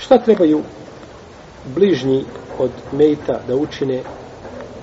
[0.00, 0.62] Šta trebaju
[1.64, 2.24] bližnji
[2.58, 4.02] od mejta da učine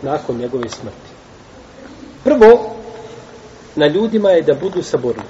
[0.01, 1.11] nakon njegove smrti?
[2.23, 2.75] Prvo,
[3.75, 5.23] na ljudima je da budu saborni.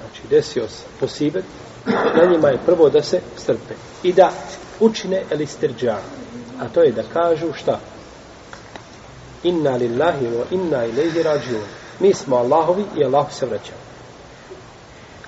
[0.00, 1.44] Znači, desio se posibet,
[1.86, 3.74] na njima je prvo da se strpe.
[4.02, 4.30] I da
[4.80, 5.96] učine elistirđa.
[6.60, 7.80] A to je da kažu šta?
[9.42, 11.62] Inna lillahi wa inna ilaihi rađiun.
[12.00, 13.78] Mi smo Allahovi i Allahu se vraćamo.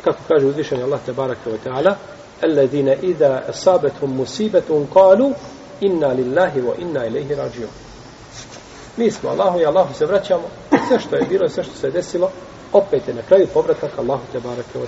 [0.04, 1.94] Kako kaže uzvišenje Allah te baraka wa ta'ala,
[2.43, 5.33] الذين إذا أصابتهم مصيبة قالوا
[5.83, 7.71] إنا لله وإنا إليه راجعون
[8.97, 10.43] Mi smo Allahu i Allahu se vraćamo.
[10.87, 12.31] Sve što je bilo, sve što se desilo,
[12.73, 14.87] opet je na kraju povratak Allahu te barake od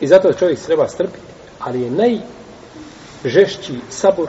[0.00, 1.18] I zato čovjek treba strpiti,
[1.58, 2.20] ali je
[3.24, 4.28] najžešći sabor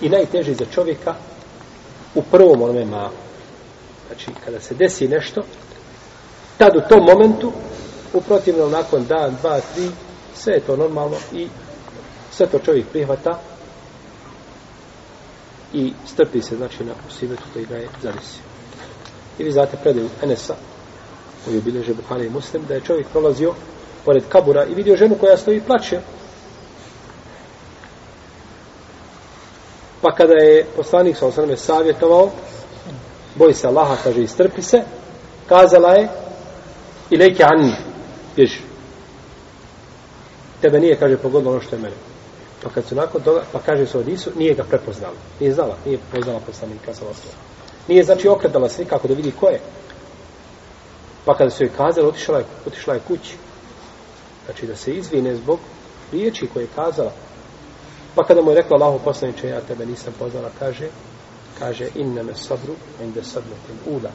[0.00, 1.14] i najteži za čovjeka
[2.14, 3.16] u prvom onome malu.
[4.06, 5.42] Znači, kada se desi nešto,
[6.58, 7.52] tad u tom momentu
[8.13, 9.89] U protivnom, nakon dan, dva, tri,
[10.35, 11.47] sve je to normalno i
[12.31, 13.39] sve to čovjek prihvata
[15.73, 18.41] i strpi se, znači, na usivetu koji ga je zavisio.
[19.39, 20.55] I vi znate predaju Enesa,
[21.45, 23.53] koji je bilježe Buhari i Muslim, da je čovjek prolazio
[24.05, 25.99] pored kabura i vidio ženu koja stoji i plaće.
[30.01, 32.29] Pa kada je poslanik sa osrame savjetovao,
[33.35, 34.81] boj se Allaha, kaže, istrpi se,
[35.49, 36.09] kazala je,
[37.09, 37.90] i anni,
[38.35, 38.59] bježi.
[40.61, 41.95] Tebe nije, kaže, pogodilo ono što je mene.
[42.63, 45.15] Pa kad su nakon toga, pa kaže su Odisu, nije ga prepoznala.
[45.39, 47.35] Nije znala, nije prepoznala poslanika sa osnovom.
[47.87, 49.59] Nije, znači, okretala se nikako da vidi ko je.
[51.25, 53.35] Pa kada su joj kazali, otišla je, otišla je kući.
[54.45, 55.59] Znači, da se izvine zbog
[56.11, 57.11] riječi koje je kazala.
[58.15, 60.87] Pa kada mu je rekla Allaho poslaniče, ja tebe nisam poznala, kaže,
[61.59, 64.11] kaže, inna me sabru, inde sabrutim uda.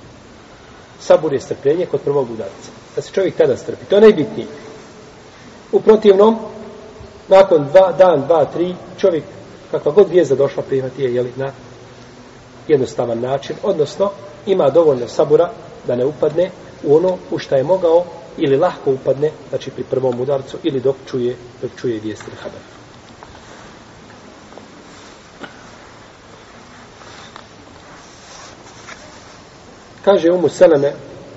[1.00, 3.84] Sabur je strpljenje kod prvog udarca da se čovjek tada strpi.
[3.84, 4.48] To je najbitnije.
[5.72, 6.36] U protivnom,
[7.28, 9.24] nakon dva, dan, dva, tri, čovjek,
[9.70, 11.52] kakva god vijezda došla, prihvati je, jeli, na
[12.68, 14.10] jednostavan način, odnosno,
[14.46, 15.50] ima dovoljno sabura
[15.86, 16.50] da ne upadne
[16.84, 18.04] u ono u šta je mogao
[18.36, 22.75] ili lahko upadne, znači pri prvom udarcu, ili dok čuje, dok čuje vijest ili.
[30.06, 30.92] Kaže Umu Seleme,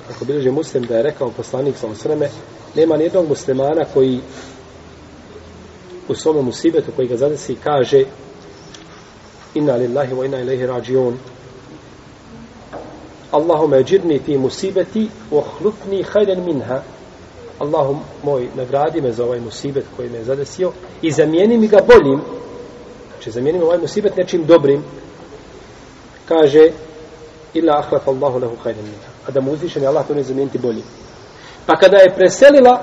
[0.09, 2.29] ako bilježe muslim da je rekao poslanik sa osreme,
[2.75, 4.19] nema nijednog muslimana koji
[6.07, 8.03] u svome musibetu koji ga zadesi kaže
[9.55, 11.17] inna lillahi wa inna ilaihi rađion
[13.31, 16.81] Allahume džirni fi musibeti wa hajden minha.
[17.59, 21.79] Allahum moj nagradi me za ovaj musibet koji me je zadesio i zamijeni mi ga
[21.87, 22.21] boljim.
[23.13, 24.83] Znači zamijeni mi ovaj musibet nečim dobrim.
[26.25, 26.71] Kaže
[27.53, 30.81] illa ahlaf Allahu lahu hajden minha a da mu uzvišen Allah to ne zamijeniti bolje.
[31.65, 32.81] Pa kada je preselila,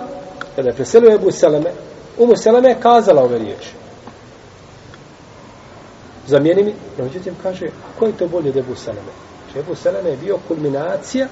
[0.57, 1.73] kada je preselila Ebu Seleme,
[2.19, 3.71] Umu Seleme je kazala ove riječi.
[6.27, 7.67] Zamijeni mi, no međutim kaže,
[7.99, 9.13] ko je to bolje od Ebu Seleme?
[9.53, 11.29] Če Ebu Seleme je bio kulminacija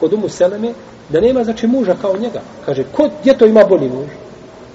[0.00, 0.72] kod Umu Seleme,
[1.08, 2.40] da nema znači muža kao njega.
[2.66, 4.08] Kaže, ko, gdje to ima bolji muž?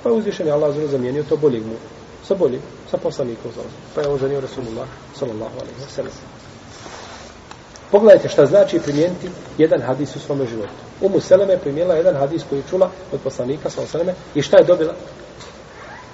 [0.04, 1.88] Pa je uzvišen Allah zelo zamijenio to boljeg muža.
[2.28, 2.62] Sa boljim,
[2.92, 3.52] sa poslanikom.
[3.96, 6.12] Pa je oženio Rasulullah, sallallahu alaihi wa sallam.
[7.92, 10.72] Pogledajte šta znači primijeniti jedan hadis u svome životu.
[11.02, 14.58] Umu Seleme je primijenila jedan hadis koji je čula od poslanika sa Seleme i šta
[14.58, 14.94] je dobila?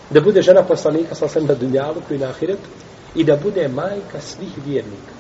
[0.09, 2.69] Da bude žena poslanika sa Seleme na dunjalu koji na ahiretu
[3.15, 5.13] i da bude majka svih vjernika.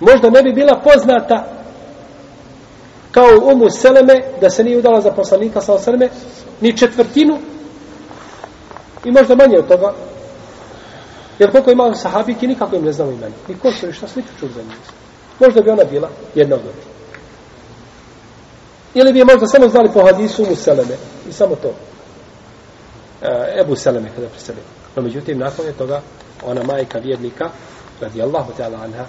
[0.00, 1.44] Možda ne bi bila poznata
[3.10, 6.08] kao Umu Seleme da se nije udala za poslanika sa Seleme
[6.60, 7.38] ni četvrtinu
[9.04, 9.94] i možda manje od toga
[11.38, 13.34] Jer koliko ima sahabiki, nikako im ne znamo imena.
[13.48, 14.76] Ni ko su, šta sliču čuli za njih.
[15.40, 16.84] Možda bi ona bila jedna od njih.
[18.94, 20.96] Ili bi je možda samo znali po hadisu mu Seleme.
[21.28, 21.74] I samo to.
[23.22, 24.62] E, Ebu Seleme kada preselio.
[24.96, 26.00] No međutim, nakon je toga,
[26.44, 27.50] ona majka vjernika,
[28.00, 29.04] radi Allahu ta'ala anha,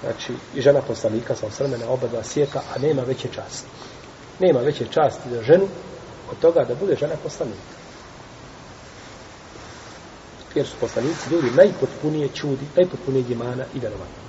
[0.00, 3.68] znači, i žena poslanika sa osrme na oba dva svijeta, a nema veće časti.
[4.40, 5.68] Nema veće časti za ženu
[6.30, 7.85] od toga da bude žena poslanika
[10.56, 14.25] jer su poslanici ljudi najpotpunije čudi, najpotpunije imana i darovanja.